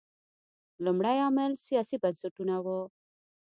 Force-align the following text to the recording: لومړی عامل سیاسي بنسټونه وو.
لومړی 0.85 1.17
عامل 1.25 1.51
سیاسي 1.65 1.95
بنسټونه 2.03 2.55
وو. 2.65 2.81